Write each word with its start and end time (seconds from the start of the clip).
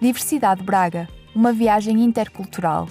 Diversidade 0.00 0.62
Braga, 0.62 1.06
uma 1.34 1.52
viagem 1.52 2.02
intercultural. 2.02 2.88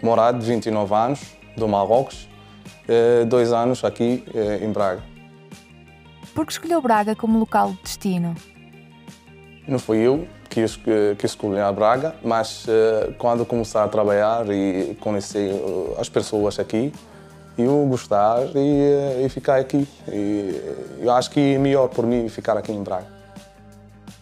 Morado, 0.00 0.40
29 0.40 0.94
anos, 0.94 1.20
do 1.56 1.66
Marrocos, 1.66 2.28
eh, 2.86 3.24
dois 3.24 3.52
anos 3.52 3.82
aqui 3.82 4.22
eh, 4.32 4.60
em 4.62 4.70
Braga. 4.70 5.02
Por 6.32 6.46
que 6.46 6.52
escolheu 6.52 6.80
Braga 6.80 7.16
como 7.16 7.40
local 7.40 7.72
de 7.72 7.82
destino? 7.82 8.36
Não 9.66 9.80
fui 9.80 9.98
eu 9.98 10.28
que, 10.48 10.64
que 11.16 11.26
escolhi 11.26 11.58
a 11.58 11.72
Braga, 11.72 12.14
mas 12.22 12.64
eh, 12.68 13.12
quando 13.18 13.44
comecei 13.44 13.80
a 13.80 13.88
trabalhar 13.88 14.48
e 14.48 14.96
conhecer 15.00 15.60
as 15.98 16.08
pessoas 16.08 16.56
aqui, 16.60 16.92
eu 17.58 17.84
gostar 17.88 18.42
e, 18.54 19.24
e 19.24 19.28
ficar 19.28 19.58
aqui. 19.58 19.88
E 20.06 21.00
eu 21.00 21.10
acho 21.10 21.32
que 21.32 21.54
é 21.54 21.58
melhor 21.58 21.88
por 21.88 22.06
mim 22.06 22.28
ficar 22.28 22.56
aqui 22.56 22.70
em 22.70 22.80
Braga. 22.80 23.17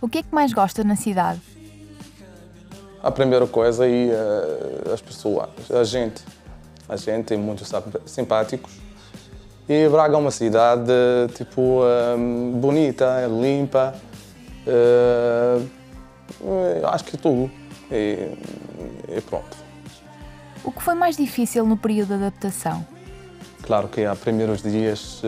O 0.07 0.09
que 0.09 0.19
é 0.19 0.23
que 0.23 0.33
mais 0.33 0.53
gosta 0.53 0.85
na 0.85 0.95
cidade? 0.95 1.41
A 3.03 3.11
primeira 3.11 3.45
coisa 3.45 3.89
é 3.89 4.07
uh, 4.07 4.93
as 4.93 5.01
pessoas, 5.01 5.49
a 5.69 5.83
gente. 5.83 6.23
A 6.89 6.95
gente 6.95 7.35
é 7.35 7.37
muito 7.37 7.65
simpáticos. 8.07 8.71
E 9.69 9.89
Braga 9.89 10.15
é 10.15 10.17
uma 10.17 10.31
cidade 10.31 10.93
tipo 11.35 11.81
uh, 11.81 12.53
bonita, 12.55 13.27
limpa. 13.27 13.97
Uh, 14.65 15.69
acho 16.87 17.03
que 17.03 17.17
tudo. 17.17 17.51
E, 17.91 18.31
e 19.09 19.21
pronto. 19.23 19.57
O 20.63 20.71
que 20.71 20.83
foi 20.85 20.95
mais 20.95 21.17
difícil 21.17 21.67
no 21.67 21.77
período 21.77 22.11
de 22.11 22.15
adaptação? 22.15 22.87
Claro 23.61 23.89
que 23.89 24.05
há 24.05 24.15
primeiros 24.15 24.63
dias 24.63 25.21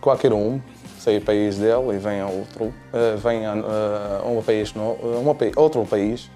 qualquer 0.00 0.32
um 0.32 0.58
sai 0.98 1.18
do 1.18 1.24
país 1.24 1.56
dele 1.56 1.94
e 1.94 1.98
vem 1.98 2.20
a 2.20 2.26
outro, 2.26 2.64
uh, 2.66 3.16
vem 3.16 3.46
a, 3.46 3.54
uh, 3.54 4.38
um 4.38 4.42
país, 4.42 4.74
no, 4.74 4.82
um, 4.82 5.36
outro 5.56 5.84
país. 5.84 6.30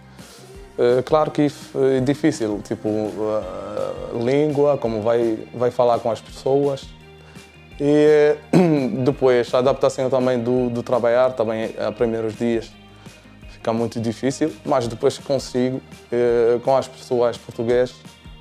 Claro 1.05 1.31
que 1.31 1.48
é 1.97 2.00
difícil, 2.00 2.61
tipo, 2.67 2.89
língua, 4.19 4.78
como 4.78 5.03
vai, 5.03 5.39
vai 5.55 5.70
falar 5.70 5.98
com 5.98 6.11
as 6.11 6.20
pessoas. 6.20 6.89
E 7.78 8.34
depois 9.05 9.53
a 9.55 9.59
adaptação 9.59 10.09
também 10.09 10.41
do, 10.41 10.70
do 10.70 10.83
trabalhar, 10.83 11.33
também 11.33 11.75
a 11.79 11.92
primeiros 11.92 12.34
dias 12.34 12.73
fica 13.51 13.73
muito 13.73 14.01
difícil, 14.01 14.51
mas 14.64 14.89
depois 14.89 15.19
consigo, 15.19 15.81
com 16.64 16.75
as 16.75 16.89
pessoas 16.89 17.36
portuguesas, 17.36 17.95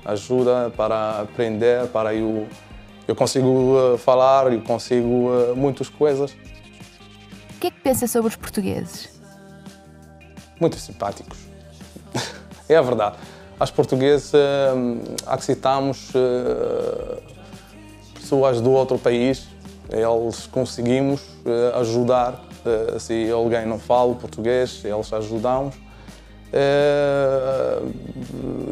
ajuda 0.04 0.72
para 0.74 1.20
aprender, 1.20 1.86
para 1.88 2.14
eu 2.14 2.48
eu 3.06 3.16
consigo 3.16 3.48
uh, 3.48 3.98
falar, 3.98 4.52
eu 4.52 4.60
consigo 4.60 5.28
uh, 5.28 5.56
muitas 5.56 5.88
coisas. 5.88 6.32
O 6.32 7.60
que 7.60 7.66
é 7.66 7.70
que 7.70 7.80
pensa 7.80 8.06
sobre 8.06 8.28
os 8.28 8.36
portugueses? 8.36 9.20
Muito 10.60 10.76
simpáticos. 10.76 11.38
é 12.68 12.76
a 12.76 12.82
verdade. 12.82 13.16
As 13.58 13.70
portugueses 13.70 14.32
aceitamos 15.26 16.10
uh, 16.10 17.22
pessoas 18.14 18.60
do 18.60 18.72
outro 18.72 18.98
país, 18.98 19.46
eles 19.90 20.46
conseguimos 20.46 21.22
ajudar. 21.74 22.42
Se 22.98 23.30
alguém 23.30 23.66
não 23.66 23.78
fala 23.78 24.14
português, 24.14 24.82
eles 24.84 25.12
ajudamos. 25.12 25.74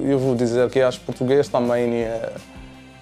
eu 0.03 0.19
vou 0.19 0.35
dizer 0.35 0.71
que 0.71 0.81
as 0.81 0.97
portugueses 0.97 1.49
também 1.49 2.05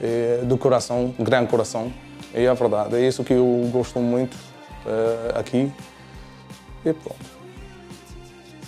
é, 0.01 0.41
do 0.45 0.57
coração, 0.57 1.15
grande 1.19 1.49
coração. 1.49 1.93
É 2.35 2.53
verdade, 2.53 2.97
é 2.97 3.07
isso 3.07 3.25
que 3.25 3.33
eu 3.33 3.69
gosto 3.73 3.99
muito 3.99 4.35
uh, 4.35 5.39
aqui. 5.39 5.73
E 6.85 6.93
pronto. 6.93 7.39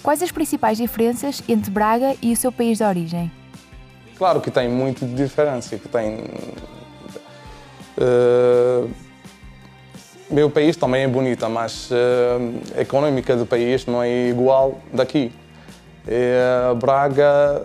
Quais 0.03 0.23
as 0.23 0.33
principais 0.33 0.79
diferenças 0.79 1.43
entre 1.47 1.71
Braga 1.71 2.17
e 2.23 2.33
o 2.33 2.37
seu 2.37 2.51
país 2.51 2.79
de 2.79 2.85
origem? 2.85 3.31
Claro 4.17 4.41
que 4.41 4.51
tem 4.51 4.69
muita 4.69 5.07
diferença, 5.07 5.77
que 5.77 5.89
tem... 5.89 6.25
Uh, 7.99 8.91
meu 10.31 10.49
país 10.49 10.77
também 10.77 11.03
é 11.03 11.09
bonita, 11.09 11.49
mas 11.49 11.91
uh, 11.91 11.95
a 12.77 12.81
econômica 12.81 13.37
do 13.37 13.45
país 13.45 13.85
não 13.85 14.03
é 14.03 14.29
igual 14.29 14.79
daqui. 14.93 15.33
E, 16.07 16.75
Braga 16.77 17.63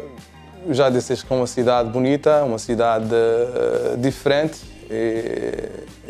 já 0.70 0.90
disseste 0.90 1.26
que 1.26 1.34
é 1.34 1.36
uma 1.36 1.48
cidade 1.48 1.90
bonita, 1.90 2.44
uma 2.44 2.58
cidade 2.58 3.14
uh, 3.14 3.98
diferente, 3.98 4.60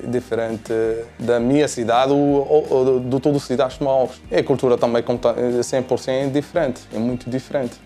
diferente 0.08 0.74
da 1.18 1.40
minha 1.40 1.68
cidade 1.68 2.12
ou, 2.12 2.68
ou 2.70 3.00
de 3.00 3.20
todas 3.20 3.42
as 3.42 3.48
cidades 3.48 3.80
novas. 3.80 4.22
E 4.30 4.36
a 4.36 4.44
cultura 4.44 4.78
também 4.78 5.02
é 5.02 5.62
100% 5.62 6.32
diferente, 6.32 6.82
é 6.94 6.98
muito 6.98 7.30
diferente. 7.30 7.80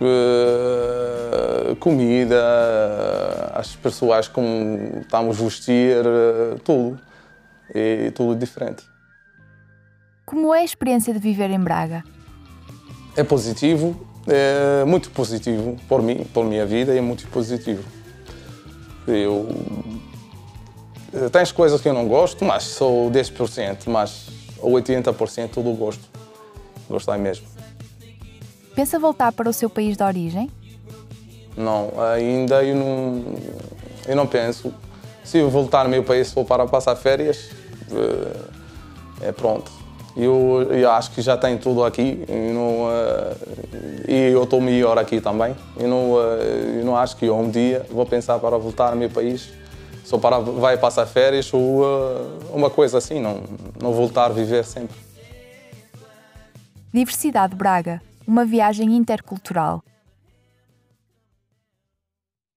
Uh, 0.00 1.76
comida, 1.76 2.42
as 3.54 3.76
pessoas 3.76 4.26
como 4.26 5.00
estamos 5.00 5.40
a 5.40 5.44
vestir, 5.44 5.98
uh, 6.04 6.58
tudo. 6.60 6.98
É 7.72 8.10
tudo 8.10 8.38
diferente. 8.38 8.84
Como 10.26 10.54
é 10.54 10.60
a 10.60 10.64
experiência 10.64 11.12
de 11.12 11.18
viver 11.18 11.50
em 11.50 11.58
Braga? 11.58 12.04
É 13.16 13.22
positivo, 13.22 14.13
é 14.26 14.84
muito 14.84 15.10
positivo 15.10 15.76
por 15.88 16.02
mim, 16.02 16.24
por 16.32 16.44
minha 16.44 16.64
vida, 16.64 16.96
é 16.96 17.00
muito 17.00 17.26
positivo. 17.28 17.84
Eu 19.06 19.48
tem 21.30 21.42
as 21.42 21.52
coisas 21.52 21.80
que 21.80 21.88
eu 21.88 21.94
não 21.94 22.08
gosto, 22.08 22.44
mas 22.44 22.64
sou 22.64 23.08
10%, 23.10 23.84
mas 23.86 24.26
80% 24.60 25.50
tudo 25.50 25.72
gosto. 25.74 26.02
Gostei 26.88 27.16
mesmo. 27.18 27.46
Pensa 28.74 28.98
voltar 28.98 29.30
para 29.30 29.48
o 29.48 29.52
seu 29.52 29.70
país 29.70 29.96
de 29.96 30.02
origem? 30.02 30.50
Não, 31.56 31.92
ainda 32.00 32.64
eu 32.64 32.74
não, 32.74 33.24
eu 34.08 34.16
não 34.16 34.26
penso. 34.26 34.74
Se 35.22 35.38
eu 35.38 35.48
voltar 35.48 35.82
ao 35.82 35.88
meu 35.88 36.02
país, 36.02 36.32
for 36.32 36.44
para 36.44 36.66
passar 36.66 36.96
férias, 36.96 37.50
eh, 37.92 39.28
é 39.28 39.32
pronto 39.32 39.83
eu, 40.16 40.68
eu 40.70 40.90
acho 40.92 41.10
que 41.10 41.20
já 41.20 41.36
tem 41.36 41.58
tudo 41.58 41.84
aqui 41.84 42.24
e, 42.28 42.52
não, 42.52 42.84
uh, 42.84 43.36
e 44.08 44.30
eu 44.32 44.44
estou 44.44 44.60
melhor 44.60 44.96
aqui 44.96 45.20
também. 45.20 45.56
Eu 45.76 45.88
não, 45.88 46.16
eu 46.16 46.84
não 46.84 46.96
acho 46.96 47.16
que 47.16 47.28
um 47.28 47.50
dia 47.50 47.84
vou 47.90 48.06
pensar 48.06 48.38
para 48.38 48.56
voltar 48.56 48.90
ao 48.90 48.96
meu 48.96 49.10
país, 49.10 49.50
só 50.04 50.16
para 50.16 50.38
vai 50.38 50.76
passar 50.76 51.06
férias 51.06 51.52
ou 51.52 51.82
uh, 51.82 52.38
uma 52.52 52.70
coisa 52.70 52.98
assim, 52.98 53.20
não, 53.20 53.42
não 53.82 53.92
voltar 53.92 54.26
a 54.26 54.28
viver 54.28 54.64
sempre. 54.64 54.96
Diversidade 56.92 57.56
Braga, 57.56 58.00
uma 58.26 58.44
viagem 58.44 58.94
intercultural. 58.94 59.82